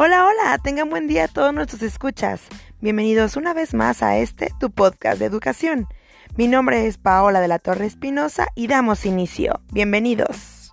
Hola, 0.00 0.26
hola, 0.26 0.56
tengan 0.58 0.90
buen 0.90 1.08
día 1.08 1.24
a 1.24 1.28
todos 1.28 1.52
nuestros 1.52 1.82
escuchas. 1.82 2.42
Bienvenidos 2.80 3.36
una 3.36 3.52
vez 3.52 3.74
más 3.74 4.00
a 4.00 4.16
este, 4.18 4.52
tu 4.60 4.70
podcast 4.70 5.18
de 5.18 5.24
educación. 5.24 5.88
Mi 6.36 6.46
nombre 6.46 6.86
es 6.86 6.98
Paola 6.98 7.40
de 7.40 7.48
la 7.48 7.58
Torre 7.58 7.86
Espinosa 7.86 8.46
y 8.54 8.68
damos 8.68 9.04
inicio. 9.04 9.60
Bienvenidos. 9.72 10.72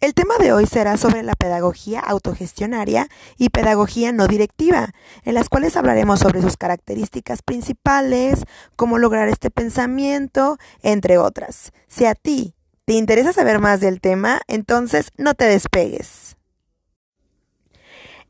El 0.00 0.14
tema 0.14 0.38
de 0.38 0.54
hoy 0.54 0.64
será 0.64 0.96
sobre 0.96 1.22
la 1.22 1.34
pedagogía 1.34 2.00
autogestionaria 2.00 3.08
y 3.36 3.50
pedagogía 3.50 4.10
no 4.12 4.26
directiva, 4.26 4.94
en 5.24 5.34
las 5.34 5.50
cuales 5.50 5.76
hablaremos 5.76 6.20
sobre 6.20 6.40
sus 6.40 6.56
características 6.56 7.42
principales, 7.42 8.44
cómo 8.74 8.96
lograr 8.96 9.28
este 9.28 9.50
pensamiento, 9.50 10.56
entre 10.82 11.18
otras. 11.18 11.72
Si 11.88 12.06
a 12.06 12.14
ti 12.14 12.53
¿Te 12.86 12.92
interesa 12.92 13.32
saber 13.32 13.60
más 13.60 13.80
del 13.80 14.02
tema? 14.02 14.42
Entonces 14.46 15.10
no 15.16 15.32
te 15.32 15.46
despegues. 15.46 16.36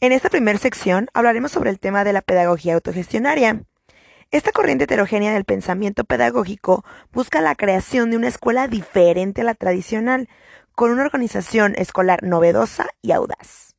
En 0.01 0.13
esta 0.13 0.31
primera 0.31 0.59
sección 0.61 1.09
hablaremos 1.13 1.51
sobre 1.51 1.71
el 1.71 1.81
tema 1.81 2.05
de 2.05 2.13
la 2.13 2.23
pedagogía 2.23 2.75
autogestionaria. 2.75 3.65
Esta 4.31 4.53
corriente 4.53 4.85
heterogénea 4.85 5.33
del 5.33 5.45
pensamiento 5.45 6.05
pedagógico 6.05 6.85
busca 7.13 7.41
la 7.41 7.57
creación 7.57 8.13
de 8.13 8.17
una 8.17 8.29
escuela 8.29 8.69
diferente 8.69 9.41
a 9.41 9.45
la 9.45 9.55
tradicional, 9.55 10.29
con 10.77 10.93
una 10.93 11.03
organización 11.03 11.75
escolar 11.77 12.23
novedosa 12.23 12.87
y 13.03 13.11
audaz. 13.11 13.75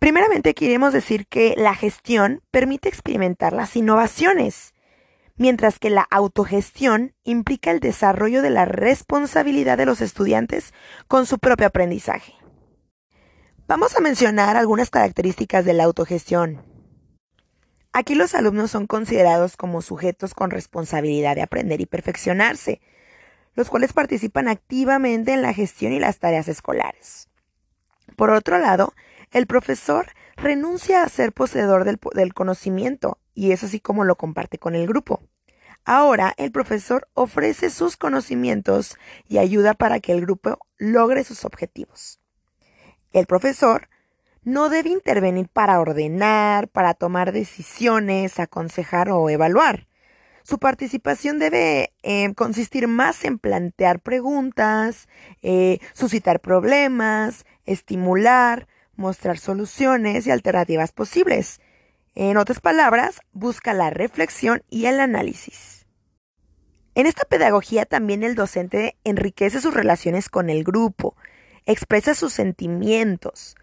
Primeramente 0.00 0.54
queremos 0.54 0.92
decir 0.92 1.28
que 1.28 1.54
la 1.56 1.76
gestión 1.76 2.42
permite 2.50 2.88
experimentar 2.88 3.52
las 3.52 3.76
innovaciones 3.76 4.74
mientras 5.40 5.78
que 5.78 5.88
la 5.88 6.06
autogestión 6.10 7.14
implica 7.24 7.70
el 7.70 7.80
desarrollo 7.80 8.42
de 8.42 8.50
la 8.50 8.66
responsabilidad 8.66 9.78
de 9.78 9.86
los 9.86 10.02
estudiantes 10.02 10.74
con 11.08 11.24
su 11.24 11.38
propio 11.38 11.66
aprendizaje. 11.66 12.34
Vamos 13.66 13.96
a 13.96 14.00
mencionar 14.00 14.58
algunas 14.58 14.90
características 14.90 15.64
de 15.64 15.72
la 15.72 15.84
autogestión. 15.84 16.62
Aquí 17.90 18.14
los 18.14 18.34
alumnos 18.34 18.70
son 18.70 18.86
considerados 18.86 19.56
como 19.56 19.80
sujetos 19.80 20.34
con 20.34 20.50
responsabilidad 20.50 21.36
de 21.36 21.42
aprender 21.42 21.80
y 21.80 21.86
perfeccionarse, 21.86 22.82
los 23.54 23.70
cuales 23.70 23.94
participan 23.94 24.46
activamente 24.46 25.32
en 25.32 25.40
la 25.40 25.54
gestión 25.54 25.94
y 25.94 26.00
las 26.00 26.18
tareas 26.18 26.48
escolares. 26.48 27.30
Por 28.14 28.28
otro 28.28 28.58
lado, 28.58 28.92
el 29.30 29.46
profesor 29.46 30.08
renuncia 30.36 31.02
a 31.02 31.08
ser 31.08 31.32
poseedor 31.32 31.84
del, 31.84 32.34
conocimiento 32.34 33.18
y 33.34 33.52
es 33.52 33.62
así 33.62 33.80
como 33.80 34.04
lo 34.04 34.16
comparte 34.16 34.58
con 34.58 34.74
el 34.74 34.86
grupo. 34.86 35.22
Ahora 35.92 36.34
el 36.36 36.52
profesor 36.52 37.08
ofrece 37.14 37.68
sus 37.68 37.96
conocimientos 37.96 38.96
y 39.26 39.38
ayuda 39.38 39.74
para 39.74 39.98
que 39.98 40.12
el 40.12 40.20
grupo 40.20 40.60
logre 40.78 41.24
sus 41.24 41.44
objetivos. 41.44 42.20
El 43.12 43.26
profesor 43.26 43.88
no 44.44 44.68
debe 44.68 44.90
intervenir 44.90 45.48
para 45.48 45.80
ordenar, 45.80 46.68
para 46.68 46.94
tomar 46.94 47.32
decisiones, 47.32 48.38
aconsejar 48.38 49.10
o 49.10 49.28
evaluar. 49.30 49.88
Su 50.44 50.60
participación 50.60 51.40
debe 51.40 51.92
eh, 52.04 52.32
consistir 52.34 52.86
más 52.86 53.24
en 53.24 53.40
plantear 53.40 53.98
preguntas, 53.98 55.08
eh, 55.42 55.80
suscitar 55.92 56.38
problemas, 56.38 57.44
estimular, 57.66 58.68
mostrar 58.94 59.38
soluciones 59.38 60.24
y 60.28 60.30
alternativas 60.30 60.92
posibles. 60.92 61.60
En 62.14 62.36
otras 62.36 62.60
palabras, 62.60 63.22
busca 63.32 63.74
la 63.74 63.90
reflexión 63.90 64.62
y 64.70 64.86
el 64.86 65.00
análisis. 65.00 65.79
En 67.00 67.06
esta 67.06 67.24
pedagogía 67.24 67.86
también 67.86 68.22
el 68.22 68.34
docente 68.34 68.98
enriquece 69.04 69.62
sus 69.62 69.72
relaciones 69.72 70.28
con 70.28 70.50
el 70.50 70.64
grupo, 70.64 71.16
expresa 71.64 72.14
sus 72.14 72.34
sentimientos, 72.34 73.56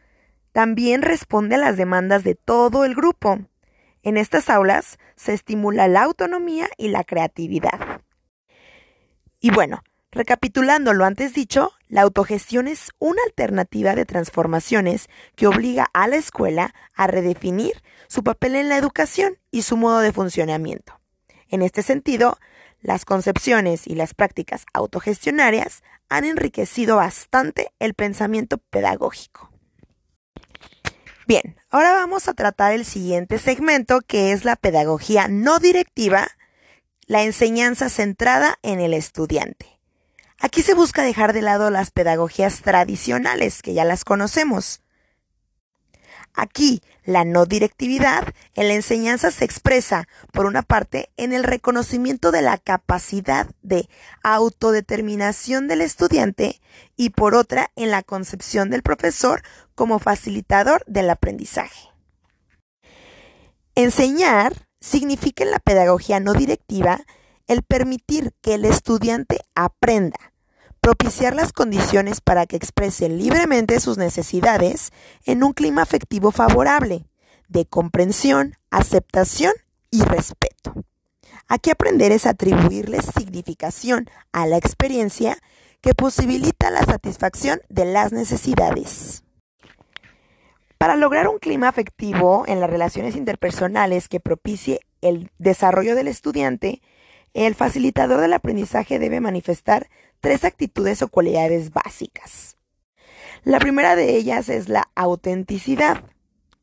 también 0.53 1.03
responde 1.03 1.53
a 1.53 1.59
las 1.59 1.77
demandas 1.77 2.23
de 2.23 2.33
todo 2.33 2.83
el 2.83 2.95
grupo. 2.95 3.37
En 4.01 4.17
estas 4.17 4.49
aulas 4.49 4.97
se 5.15 5.35
estimula 5.35 5.87
la 5.87 6.01
autonomía 6.01 6.67
y 6.79 6.87
la 6.87 7.03
creatividad. 7.03 8.01
Y 9.39 9.51
bueno, 9.51 9.83
recapitulando 10.09 10.93
lo 10.93 11.05
antes 11.05 11.35
dicho, 11.35 11.73
la 11.89 12.01
autogestión 12.01 12.67
es 12.67 12.89
una 12.97 13.21
alternativa 13.27 13.93
de 13.93 14.05
transformaciones 14.05 15.09
que 15.35 15.45
obliga 15.45 15.85
a 15.93 16.07
la 16.07 16.15
escuela 16.15 16.73
a 16.95 17.05
redefinir 17.05 17.83
su 18.07 18.23
papel 18.23 18.55
en 18.55 18.67
la 18.67 18.77
educación 18.77 19.37
y 19.51 19.61
su 19.61 19.77
modo 19.77 19.99
de 19.99 20.11
funcionamiento. 20.11 20.99
En 21.49 21.61
este 21.61 21.83
sentido, 21.83 22.39
las 22.87 23.03
concepciones 23.03 23.85
y 23.85 23.95
las 23.95 24.13
prácticas 24.13 24.65
autogestionarias 24.73 25.83
han 26.07 26.23
enriquecido 26.23 26.95
bastante 26.95 27.73
el 27.79 27.93
pensamiento 27.93 28.59
pedagógico. 28.59 29.51
Bien, 31.27 31.57
ahora 31.69 31.91
vamos 31.91 32.29
a 32.29 32.33
tratar 32.33 32.71
el 32.71 32.85
siguiente 32.85 33.39
segmento 33.39 33.99
que 33.99 34.31
es 34.31 34.45
la 34.45 34.55
pedagogía 34.55 35.27
no 35.27 35.59
directiva, 35.59 36.29
la 37.07 37.23
enseñanza 37.23 37.89
centrada 37.89 38.57
en 38.61 38.79
el 38.79 38.93
estudiante. 38.93 39.81
Aquí 40.39 40.61
se 40.61 40.73
busca 40.73 41.03
dejar 41.03 41.33
de 41.33 41.41
lado 41.41 41.69
las 41.69 41.91
pedagogías 41.91 42.61
tradicionales, 42.61 43.61
que 43.61 43.73
ya 43.73 43.83
las 43.83 44.05
conocemos, 44.05 44.81
Aquí, 46.37 46.83
la 47.07 47.23
no 47.23 47.45
directividad 47.45 48.33
en 48.53 48.67
la 48.67 48.73
enseñanza 48.73 49.31
se 49.31 49.45
expresa, 49.45 50.09
por 50.33 50.45
una 50.45 50.61
parte, 50.61 51.09
en 51.15 51.31
el 51.31 51.45
reconocimiento 51.45 52.31
de 52.31 52.41
la 52.41 52.57
capacidad 52.57 53.47
de 53.61 53.87
autodeterminación 54.23 55.69
del 55.69 55.79
estudiante 55.79 56.59
y 56.97 57.11
por 57.11 57.33
otra, 57.33 57.71
en 57.77 57.91
la 57.91 58.03
concepción 58.03 58.69
del 58.69 58.83
profesor 58.83 59.41
como 59.73 59.99
facilitador 59.99 60.83
del 60.85 61.09
aprendizaje. 61.09 61.87
Enseñar 63.73 64.67
significa 64.81 65.45
en 65.45 65.51
la 65.51 65.59
pedagogía 65.59 66.19
no 66.19 66.33
directiva 66.33 67.05
el 67.47 67.63
permitir 67.63 68.33
que 68.41 68.55
el 68.55 68.65
estudiante 68.65 69.39
aprenda, 69.55 70.33
propiciar 70.87 71.35
las 71.35 71.51
condiciones 71.51 72.21
para 72.21 72.45
que 72.45 72.55
exprese 72.55 73.09
libremente 73.09 73.81
sus 73.81 73.97
necesidades 73.97 74.93
en 75.25 75.43
un 75.43 75.51
clima 75.51 75.81
afectivo 75.81 76.31
favorable, 76.31 77.03
de 77.49 77.65
comprensión, 77.65 78.55
aceptación 78.71 79.51
y 79.91 80.01
respeto. 80.03 80.85
Aquí 81.49 81.71
aprender 81.71 82.13
es 82.13 82.25
atribuirle 82.25 83.01
significación 83.01 84.09
a 84.31 84.47
la 84.47 84.55
experiencia 84.55 85.37
que 85.81 85.93
posibilita 85.93 86.71
la 86.71 86.85
satisfacción 86.85 87.59
de 87.67 87.83
las 87.83 88.13
necesidades. 88.13 89.25
Para 90.77 90.95
lograr 90.95 91.27
un 91.27 91.39
clima 91.39 91.67
afectivo 91.67 92.45
en 92.47 92.61
las 92.61 92.69
relaciones 92.69 93.17
interpersonales 93.17 94.07
que 94.07 94.21
propicie 94.21 94.79
el 95.01 95.31
desarrollo 95.37 95.95
del 95.95 96.07
estudiante, 96.07 96.81
el 97.33 97.55
facilitador 97.55 98.21
del 98.21 98.31
aprendizaje 98.31 98.99
debe 98.99 99.19
manifestar 99.19 99.89
tres 100.19 100.43
actitudes 100.43 101.01
o 101.01 101.07
cualidades 101.07 101.71
básicas. 101.71 102.57
La 103.43 103.59
primera 103.59 103.95
de 103.95 104.15
ellas 104.15 104.49
es 104.49 104.69
la 104.69 104.89
autenticidad. 104.95 106.03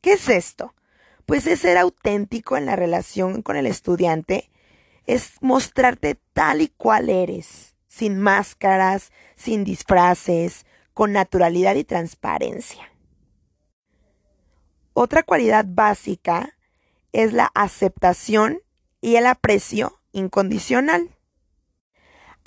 ¿Qué 0.01 0.13
es 0.13 0.29
esto? 0.29 0.75
Pues 1.25 1.47
es 1.47 1.61
ser 1.61 1.77
auténtico 1.77 2.57
en 2.57 2.65
la 2.65 2.75
relación 2.75 3.41
con 3.41 3.55
el 3.55 3.65
estudiante, 3.65 4.51
es 5.07 5.33
mostrarte 5.41 6.19
tal 6.33 6.61
y 6.61 6.67
cual 6.67 7.09
eres, 7.09 7.75
sin 7.87 8.19
máscaras, 8.19 9.11
sin 9.35 9.63
disfraces, 9.63 10.65
con 10.93 11.11
naturalidad 11.11 11.75
y 11.75 11.83
transparencia. 11.83 12.91
Otra 14.93 15.23
cualidad 15.23 15.65
básica 15.67 16.55
es 17.11 17.33
la 17.33 17.51
aceptación 17.53 18.61
y 19.01 19.15
el 19.15 19.25
aprecio 19.25 19.99
incondicional. 20.11 21.14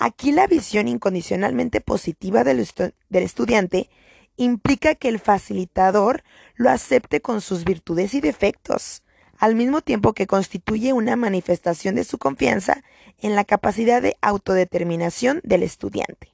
Aquí 0.01 0.31
la 0.31 0.47
visión 0.47 0.87
incondicionalmente 0.87 1.81
positiva 1.81 2.45
del, 2.45 2.65
estudiante 3.11 3.89
implica 4.37 4.95
que 4.95 5.09
el 5.09 5.19
facilitador 5.19 6.23
lo 6.55 6.69
acepte 6.69 7.19
con 7.19 7.41
sus 7.41 7.65
virtudes 7.65 8.13
y 8.13 8.21
defectos, 8.21 9.03
al 9.37 9.55
mismo 9.55 9.81
tiempo 9.81 10.13
que 10.13 10.25
constituye 10.25 10.93
una 10.93 11.17
manifestación 11.17 11.95
de 11.95 12.05
su 12.05 12.17
confianza 12.17 12.81
en 13.17 13.35
la 13.35 13.43
capacidad 13.43 14.01
de 14.01 14.15
autodeterminación 14.21 15.41
del 15.43 15.63
estudiante. 15.63 16.33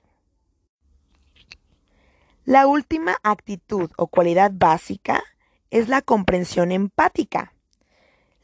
La 2.43 2.67
última 2.67 3.17
actitud 3.23 3.89
o 3.97 4.05
cualidad 4.05 4.51
básica 4.53 5.23
es 5.71 5.89
la 5.89 6.03
comprensión 6.03 6.71
empática. 6.71 7.54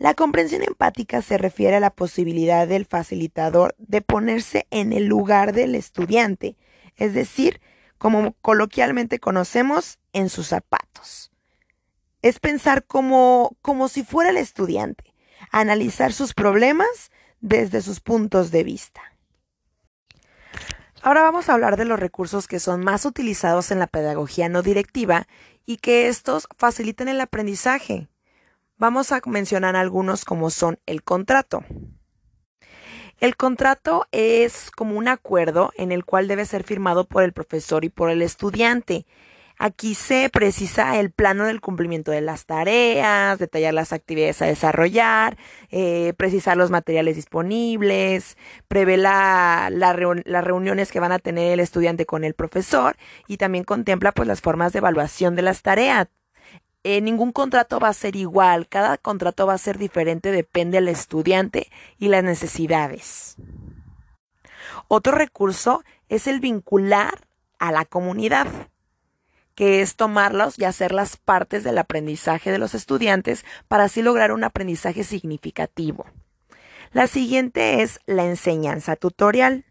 La 0.01 0.15
comprensión 0.15 0.63
empática 0.63 1.21
se 1.21 1.37
refiere 1.37 1.75
a 1.75 1.79
la 1.79 1.91
posibilidad 1.91 2.67
del 2.67 2.85
facilitador 2.85 3.75
de 3.77 4.01
ponerse 4.01 4.65
en 4.71 4.93
el 4.93 5.05
lugar 5.05 5.53
del 5.53 5.75
estudiante, 5.75 6.57
es 6.95 7.13
decir, 7.13 7.61
como 7.99 8.33
coloquialmente 8.41 9.19
conocemos, 9.19 9.99
en 10.11 10.29
sus 10.29 10.47
zapatos. 10.47 11.31
Es 12.23 12.39
pensar 12.39 12.83
como, 12.83 13.55
como 13.61 13.89
si 13.89 14.03
fuera 14.03 14.31
el 14.31 14.37
estudiante, 14.37 15.13
analizar 15.51 16.13
sus 16.13 16.33
problemas 16.33 17.11
desde 17.39 17.83
sus 17.83 17.99
puntos 17.99 18.49
de 18.49 18.63
vista. 18.63 19.03
Ahora 21.03 21.21
vamos 21.21 21.47
a 21.47 21.53
hablar 21.53 21.77
de 21.77 21.85
los 21.85 21.99
recursos 21.99 22.47
que 22.47 22.59
son 22.59 22.83
más 22.83 23.05
utilizados 23.05 23.69
en 23.69 23.77
la 23.77 23.85
pedagogía 23.85 24.49
no 24.49 24.63
directiva 24.63 25.27
y 25.63 25.77
que 25.77 26.07
estos 26.07 26.47
facilitan 26.57 27.07
el 27.07 27.21
aprendizaje. 27.21 28.07
Vamos 28.81 29.11
a 29.11 29.21
mencionar 29.27 29.75
algunos 29.75 30.25
como 30.25 30.49
son 30.49 30.79
el 30.87 31.03
contrato. 31.03 31.63
El 33.19 33.35
contrato 33.35 34.07
es 34.11 34.71
como 34.71 34.97
un 34.97 35.07
acuerdo 35.07 35.71
en 35.77 35.91
el 35.91 36.03
cual 36.03 36.27
debe 36.27 36.45
ser 36.45 36.63
firmado 36.63 37.07
por 37.07 37.21
el 37.21 37.31
profesor 37.31 37.85
y 37.85 37.89
por 37.89 38.09
el 38.09 38.23
estudiante. 38.23 39.05
Aquí 39.59 39.93
se 39.93 40.31
precisa 40.31 40.99
el 40.99 41.11
plano 41.11 41.45
del 41.45 41.61
cumplimiento 41.61 42.09
de 42.09 42.21
las 42.21 42.47
tareas, 42.47 43.37
detallar 43.37 43.75
las 43.75 43.93
actividades 43.93 44.41
a 44.41 44.47
desarrollar, 44.47 45.37
eh, 45.69 46.13
precisar 46.17 46.57
los 46.57 46.71
materiales 46.71 47.17
disponibles, 47.17 48.35
prever 48.67 48.97
las 48.97 49.95
reuniones 49.95 50.91
que 50.91 50.99
van 50.99 51.11
a 51.11 51.19
tener 51.19 51.51
el 51.51 51.59
estudiante 51.59 52.07
con 52.07 52.23
el 52.23 52.33
profesor 52.33 52.95
y 53.27 53.37
también 53.37 53.63
contempla 53.63 54.11
pues 54.11 54.27
las 54.27 54.41
formas 54.41 54.73
de 54.73 54.79
evaluación 54.79 55.35
de 55.35 55.43
las 55.43 55.61
tareas. 55.61 56.07
Eh, 56.83 57.01
ningún 57.01 57.31
contrato 57.31 57.79
va 57.79 57.89
a 57.89 57.93
ser 57.93 58.15
igual, 58.15 58.67
cada 58.67 58.97
contrato 58.97 59.45
va 59.45 59.53
a 59.53 59.59
ser 59.59 59.77
diferente, 59.77 60.31
depende 60.31 60.77
del 60.77 60.87
estudiante 60.87 61.69
y 61.99 62.07
las 62.07 62.23
necesidades. 62.23 63.35
Otro 64.87 65.13
recurso 65.13 65.83
es 66.09 66.27
el 66.27 66.39
vincular 66.39 67.27
a 67.59 67.71
la 67.71 67.85
comunidad 67.85 68.47
que 69.55 69.81
es 69.81 69.95
tomarlos 69.95 70.57
y 70.57 70.63
hacerlas 70.63 71.17
partes 71.17 71.63
del 71.63 71.77
aprendizaje 71.77 72.51
de 72.51 72.57
los 72.57 72.73
estudiantes 72.73 73.45
para 73.67 73.83
así 73.83 74.01
lograr 74.01 74.31
un 74.31 74.43
aprendizaje 74.43 75.03
significativo. 75.03 76.05
La 76.93 77.07
siguiente 77.07 77.81
es 77.81 77.99
la 78.05 78.25
enseñanza 78.25 78.95
tutorial. 78.95 79.65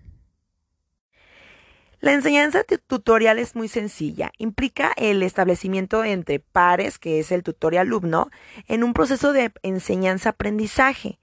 La 2.01 2.13
enseñanza 2.13 2.65
tutorial 2.65 3.39
es 3.39 3.55
muy 3.55 3.69
sencilla. 3.69 4.33
Implica 4.39 4.93
el 4.97 5.23
establecimiento 5.23 6.03
entre 6.03 6.41
pares, 6.41 6.99
que 6.99 7.21
es 7.21 7.31
el 7.31 7.43
tutor 7.43 7.75
y 7.75 7.77
alumno, 7.77 8.31
en 8.69 8.85
un 8.85 8.95
proceso 8.95 9.35
de 9.35 9.53
enseñanza-aprendizaje. 9.63 11.19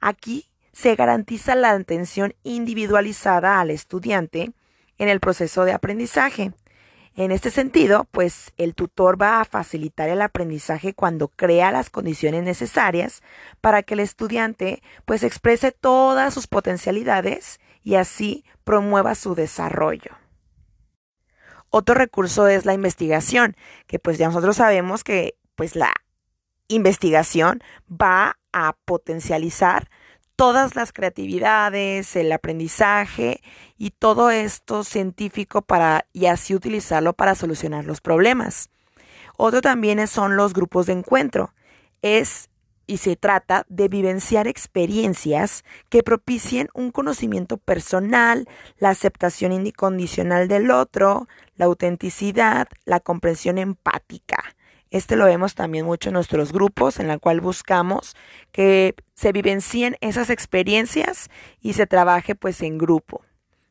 Aquí 0.00 0.48
se 0.72 0.96
garantiza 0.96 1.54
la 1.54 1.70
atención 1.70 2.34
individualizada 2.42 3.60
al 3.60 3.70
estudiante 3.70 4.50
en 4.98 5.08
el 5.08 5.20
proceso 5.20 5.64
de 5.64 5.72
aprendizaje. 5.72 6.52
En 7.14 7.30
este 7.30 7.52
sentido, 7.52 8.08
pues 8.10 8.52
el 8.58 8.74
tutor 8.74 9.20
va 9.20 9.40
a 9.40 9.44
facilitar 9.44 10.08
el 10.08 10.20
aprendizaje 10.20 10.92
cuando 10.92 11.28
crea 11.28 11.70
las 11.70 11.88
condiciones 11.88 12.42
necesarias 12.42 13.22
para 13.60 13.84
que 13.84 13.94
el 13.94 14.00
estudiante 14.00 14.82
pues 15.04 15.22
exprese 15.22 15.70
todas 15.70 16.34
sus 16.34 16.48
potencialidades 16.48 17.60
y 17.86 17.94
así 17.94 18.44
promueva 18.64 19.14
su 19.14 19.36
desarrollo. 19.36 20.10
Otro 21.70 21.94
recurso 21.94 22.48
es 22.48 22.64
la 22.64 22.74
investigación, 22.74 23.56
que 23.86 24.00
pues 24.00 24.18
ya 24.18 24.26
nosotros 24.26 24.56
sabemos 24.56 25.04
que 25.04 25.36
pues 25.54 25.76
la 25.76 25.92
investigación 26.66 27.62
va 27.88 28.38
a 28.52 28.72
potencializar 28.84 29.88
todas 30.34 30.74
las 30.74 30.92
creatividades, 30.92 32.16
el 32.16 32.32
aprendizaje 32.32 33.40
y 33.78 33.92
todo 33.92 34.30
esto 34.30 34.82
científico 34.82 35.62
para 35.62 36.06
y 36.12 36.26
así 36.26 36.56
utilizarlo 36.56 37.12
para 37.12 37.36
solucionar 37.36 37.84
los 37.84 38.00
problemas. 38.00 38.68
Otro 39.36 39.60
también 39.60 40.04
son 40.08 40.34
los 40.34 40.54
grupos 40.54 40.86
de 40.86 40.94
encuentro. 40.94 41.54
Es 42.02 42.50
y 42.86 42.98
se 42.98 43.16
trata 43.16 43.66
de 43.68 43.88
vivenciar 43.88 44.46
experiencias 44.46 45.64
que 45.88 46.02
propicien 46.02 46.68
un 46.74 46.90
conocimiento 46.90 47.56
personal, 47.56 48.48
la 48.78 48.90
aceptación 48.90 49.52
incondicional 49.52 50.48
del 50.48 50.70
otro, 50.70 51.28
la 51.56 51.66
autenticidad, 51.66 52.68
la 52.84 53.00
comprensión 53.00 53.58
empática. 53.58 54.42
Este 54.90 55.16
lo 55.16 55.24
vemos 55.24 55.54
también 55.54 55.84
mucho 55.84 56.10
en 56.10 56.14
nuestros 56.14 56.52
grupos, 56.52 57.00
en 57.00 57.08
la 57.08 57.18
cual 57.18 57.40
buscamos 57.40 58.14
que 58.52 58.94
se 59.14 59.32
vivencien 59.32 59.96
esas 60.00 60.30
experiencias 60.30 61.28
y 61.60 61.72
se 61.72 61.86
trabaje 61.86 62.34
pues 62.34 62.62
en 62.62 62.78
grupo. 62.78 63.22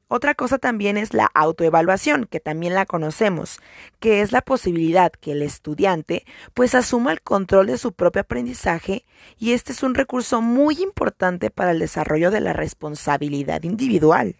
Otra 0.07 0.36
cosa 0.36 0.60
también 0.60 0.98
es 0.98 1.13
la 1.13 1.25
autoevaluación, 1.34 2.25
que 2.25 2.40
también 2.40 2.75
la 2.75 2.86
conocemos, 2.86 3.60
que 4.00 4.22
es 4.22 4.31
la 4.31 4.42
posibilidad 4.42 5.12
que 5.12 5.31
el 5.31 5.42
estudiante 5.42 6.25
pues 6.54 6.75
asuma 6.75 7.12
el 7.12 7.22
control 7.22 7.68
de 7.68 7.80
su 7.80 7.92
propio 7.92 8.22
aprendizaje 8.22 9.06
y 9.40 9.54
este 9.54 9.72
es 9.72 9.81
un 9.81 9.96
recurso 9.96 10.42
muy 10.42 10.81
importante 10.84 11.50
para 11.50 11.72
el 11.72 11.80
desarrollo 11.80 12.30
de 12.30 12.40
la 12.40 12.54
responsabilidad 12.54 13.63
individual. 13.63 14.36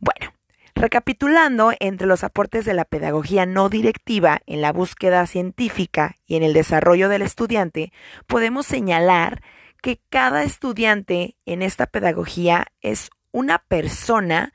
Bueno, 0.00 0.34
Recapitulando, 0.76 1.72
entre 1.78 2.08
los 2.08 2.24
aportes 2.24 2.64
de 2.64 2.74
la 2.74 2.84
pedagogía 2.84 3.46
no 3.46 3.68
directiva 3.68 4.40
en 4.46 4.60
la 4.60 4.72
búsqueda 4.72 5.24
científica 5.26 6.16
y 6.26 6.34
en 6.34 6.42
el 6.42 6.52
desarrollo 6.52 7.08
del 7.08 7.22
estudiante, 7.22 7.92
podemos 8.26 8.66
señalar 8.66 9.40
que 9.80 10.00
cada 10.10 10.42
estudiante 10.42 11.36
en 11.46 11.62
esta 11.62 11.86
pedagogía 11.86 12.66
es 12.80 13.10
una 13.34 13.58
persona 13.58 14.54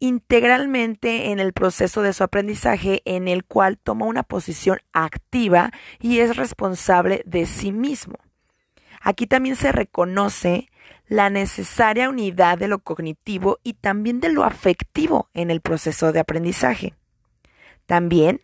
integralmente 0.00 1.30
en 1.30 1.40
el 1.40 1.52
proceso 1.52 2.00
de 2.02 2.14
su 2.14 2.24
aprendizaje 2.24 3.02
en 3.04 3.28
el 3.28 3.44
cual 3.44 3.76
toma 3.76 4.06
una 4.06 4.22
posición 4.22 4.78
activa 4.92 5.70
y 6.00 6.20
es 6.20 6.36
responsable 6.36 7.22
de 7.26 7.44
sí 7.44 7.70
mismo. 7.70 8.16
Aquí 9.02 9.26
también 9.26 9.56
se 9.56 9.72
reconoce 9.72 10.70
la 11.06 11.28
necesaria 11.28 12.08
unidad 12.08 12.56
de 12.56 12.68
lo 12.68 12.78
cognitivo 12.78 13.58
y 13.62 13.74
también 13.74 14.20
de 14.20 14.32
lo 14.32 14.44
afectivo 14.44 15.28
en 15.34 15.50
el 15.50 15.60
proceso 15.60 16.10
de 16.10 16.20
aprendizaje. 16.20 16.94
También 17.84 18.40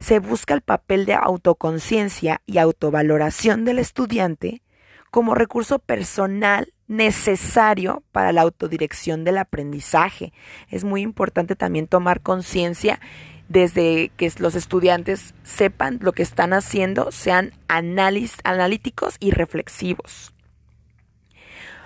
se 0.00 0.20
busca 0.20 0.54
el 0.54 0.62
papel 0.62 1.04
de 1.04 1.14
autoconciencia 1.14 2.40
y 2.46 2.58
autovaloración 2.58 3.66
del 3.66 3.78
estudiante 3.78 4.62
como 5.10 5.34
recurso 5.34 5.78
personal 5.78 6.72
necesario 6.92 8.02
para 8.12 8.32
la 8.32 8.42
autodirección 8.42 9.24
del 9.24 9.38
aprendizaje. 9.38 10.32
Es 10.68 10.84
muy 10.84 11.00
importante 11.00 11.56
también 11.56 11.88
tomar 11.88 12.20
conciencia 12.20 13.00
desde 13.48 14.10
que 14.16 14.30
los 14.38 14.54
estudiantes 14.54 15.34
sepan 15.42 15.98
lo 16.00 16.12
que 16.12 16.22
están 16.22 16.52
haciendo, 16.52 17.10
sean 17.10 17.52
analíticos 17.68 19.16
y 19.20 19.30
reflexivos. 19.30 20.32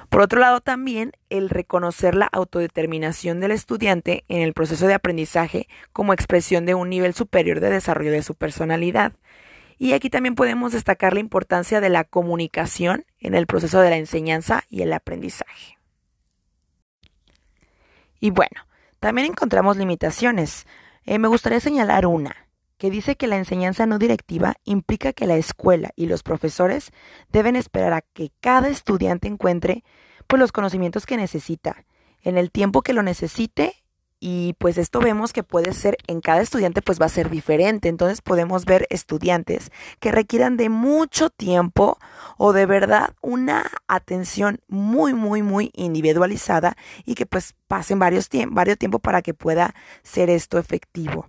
Por 0.09 0.21
otro 0.23 0.41
lado, 0.41 0.61
también 0.61 1.13
el 1.31 1.51
reconocer 1.51 2.15
la 2.15 2.29
autodeterminación 2.33 3.41
del 3.41 3.51
estudiante 3.51 4.25
en 4.29 4.43
el 4.43 4.55
proceso 4.55 4.87
de 4.87 4.95
aprendizaje 4.95 5.69
como 5.93 6.13
expresión 6.13 6.67
de 6.67 6.75
un 6.75 6.89
nivel 6.89 7.15
superior 7.15 7.61
de 7.61 7.71
desarrollo 7.71 8.13
de 8.13 8.23
su 8.23 8.35
personalidad. 8.35 9.13
Y 9.79 9.93
aquí 9.93 10.09
también 10.11 10.35
podemos 10.35 10.73
destacar 10.73 11.15
la 11.15 11.21
importancia 11.21 11.81
de 11.81 11.91
la 11.91 12.05
comunicación 12.05 13.05
en 13.19 13.35
el 13.35 13.47
proceso 13.47 13.81
de 13.81 13.91
la 13.91 13.97
enseñanza 13.97 14.65
y 14.69 14.83
el 14.83 14.93
aprendizaje. 14.93 15.79
Y 18.21 18.31
bueno, 18.31 18.67
también 19.01 19.27
encontramos 19.27 19.77
limitaciones. 19.77 20.67
Eh, 21.05 21.19
me 21.19 21.29
gustaría 21.29 21.61
señalar 21.61 22.07
una, 22.07 22.49
que 22.79 22.91
dice 22.91 23.17
que 23.17 23.27
la 23.27 23.37
enseñanza 23.37 23.87
no 23.87 23.99
directiva 23.99 24.57
implica 24.65 25.13
que 25.13 25.27
la 25.27 25.37
escuela 25.37 25.91
y 25.97 26.07
los 26.07 26.23
profesores 26.23 26.91
deben 27.31 27.57
esperar 27.57 27.93
a 27.93 28.01
que 28.01 28.33
cada 28.41 28.69
estudiante 28.69 29.29
encuentre 29.29 29.85
pues, 30.27 30.41
los 30.41 30.53
conocimientos 30.53 31.07
que 31.07 31.17
necesita, 31.17 31.85
en 32.23 32.39
el 32.39 32.51
tiempo 32.51 32.83
que 32.83 32.93
lo 32.93 33.03
necesite 33.03 33.75
y 34.21 34.55
pues 34.59 34.79
esto 34.79 35.01
vemos 35.01 35.33
que 35.33 35.43
puede 35.43 35.73
ser 35.73 35.99
en 36.07 36.21
cada 36.21 36.41
estudiante 36.41 36.83
pues 36.83 37.01
va 37.01 37.07
a 37.07 37.11
ser 37.11 37.31
diferente. 37.31 37.89
Entonces 37.89 38.23
podemos 38.23 38.65
ver 38.65 38.87
estudiantes 38.91 39.71
que 40.01 40.13
requieran 40.13 40.57
de 40.57 40.69
mucho 40.69 41.31
tiempo 41.31 41.99
o 42.39 42.53
de 42.53 42.67
verdad 42.67 43.15
una 43.21 43.71
atención 43.89 44.61
muy 44.69 45.15
muy 45.15 45.43
muy 45.43 45.71
individualizada 45.75 46.77
y 47.05 47.15
que 47.15 47.27
pues 47.27 47.55
pasen 47.69 47.99
varios, 47.99 48.29
varios 48.49 48.79
tiempo 48.79 48.99
para 48.99 49.23
que 49.23 49.35
pueda 49.35 49.75
ser 50.03 50.31
esto 50.31 50.59
efectivo. 50.59 51.29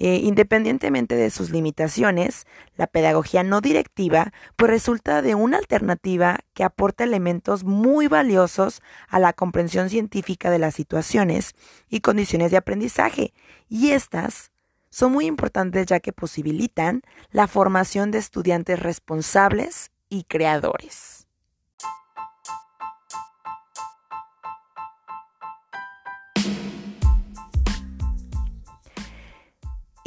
Eh, 0.00 0.20
independientemente 0.22 1.16
de 1.16 1.28
sus 1.28 1.50
limitaciones, 1.50 2.46
la 2.76 2.86
pedagogía 2.86 3.42
no 3.42 3.60
directiva 3.60 4.32
pues 4.54 4.70
resulta 4.70 5.22
de 5.22 5.34
una 5.34 5.58
alternativa 5.58 6.38
que 6.54 6.62
aporta 6.62 7.02
elementos 7.02 7.64
muy 7.64 8.06
valiosos 8.06 8.80
a 9.08 9.18
la 9.18 9.32
comprensión 9.32 9.90
científica 9.90 10.50
de 10.50 10.60
las 10.60 10.76
situaciones 10.76 11.56
y 11.88 11.98
condiciones 12.00 12.52
de 12.52 12.58
aprendizaje, 12.58 13.34
y 13.68 13.90
estas 13.90 14.52
son 14.88 15.10
muy 15.10 15.26
importantes 15.26 15.86
ya 15.86 15.98
que 15.98 16.12
posibilitan 16.12 17.02
la 17.32 17.48
formación 17.48 18.12
de 18.12 18.18
estudiantes 18.18 18.78
responsables 18.78 19.90
y 20.08 20.22
creadores. 20.24 21.17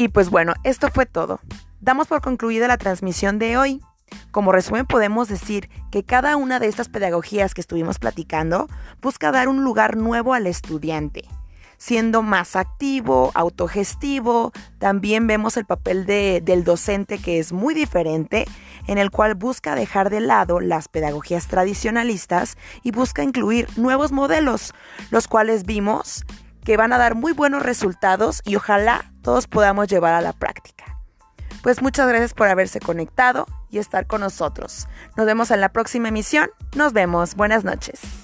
Y 0.01 0.07
pues 0.07 0.31
bueno, 0.31 0.55
esto 0.63 0.89
fue 0.91 1.05
todo. 1.05 1.39
Damos 1.79 2.07
por 2.07 2.21
concluida 2.21 2.67
la 2.67 2.79
transmisión 2.79 3.37
de 3.37 3.55
hoy. 3.55 3.81
Como 4.31 4.51
resumen 4.51 4.87
podemos 4.87 5.27
decir 5.27 5.69
que 5.91 6.03
cada 6.03 6.37
una 6.37 6.59
de 6.59 6.65
estas 6.65 6.89
pedagogías 6.89 7.53
que 7.53 7.61
estuvimos 7.61 7.99
platicando 7.99 8.67
busca 8.99 9.31
dar 9.31 9.47
un 9.47 9.63
lugar 9.63 9.97
nuevo 9.97 10.33
al 10.33 10.47
estudiante, 10.47 11.25
siendo 11.77 12.23
más 12.23 12.55
activo, 12.55 13.29
autogestivo. 13.35 14.53
También 14.79 15.27
vemos 15.27 15.55
el 15.55 15.65
papel 15.65 16.07
del 16.07 16.63
docente 16.63 17.19
que 17.19 17.37
es 17.37 17.53
muy 17.53 17.75
diferente, 17.75 18.47
en 18.87 18.97
el 18.97 19.11
cual 19.11 19.35
busca 19.35 19.75
dejar 19.75 20.09
de 20.09 20.21
lado 20.21 20.61
las 20.61 20.87
pedagogías 20.87 21.45
tradicionalistas 21.45 22.57
y 22.81 22.89
busca 22.89 23.21
incluir 23.21 23.67
nuevos 23.77 24.11
modelos, 24.11 24.73
los 25.11 25.27
cuales 25.27 25.63
vimos 25.63 26.25
que 26.71 26.77
van 26.77 26.93
a 26.93 26.97
dar 26.97 27.15
muy 27.15 27.33
buenos 27.33 27.63
resultados 27.63 28.41
y 28.45 28.55
ojalá 28.55 29.11
todos 29.23 29.45
podamos 29.45 29.89
llevar 29.89 30.13
a 30.13 30.21
la 30.21 30.31
práctica. 30.31 30.97
Pues 31.63 31.81
muchas 31.81 32.07
gracias 32.07 32.33
por 32.33 32.47
haberse 32.47 32.79
conectado 32.79 33.45
y 33.69 33.79
estar 33.79 34.07
con 34.07 34.21
nosotros. 34.21 34.87
Nos 35.17 35.25
vemos 35.25 35.51
en 35.51 35.59
la 35.59 35.73
próxima 35.73 36.07
emisión. 36.07 36.49
Nos 36.73 36.93
vemos. 36.93 37.35
Buenas 37.35 37.65
noches. 37.65 38.20